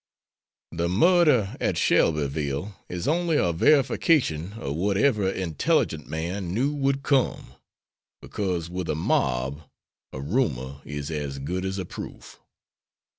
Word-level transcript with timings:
The 0.71 0.89
murder 0.89 1.55
at 1.59 1.77
Shelbyville 1.77 2.75
is 2.89 3.07
only 3.07 3.37
a 3.37 3.53
verification 3.53 4.53
of 4.53 4.75
what 4.75 4.97
every 4.97 5.39
intelligent 5.39 6.07
man 6.07 6.55
knew 6.55 6.73
would 6.73 7.03
come, 7.03 7.53
because 8.19 8.67
with 8.67 8.89
a 8.89 8.95
mob 8.95 9.61
a 10.11 10.19
rumor 10.19 10.81
is 10.85 11.11
as 11.11 11.37
good 11.37 11.65
as 11.65 11.77
a 11.77 11.85
proof. 11.85 12.39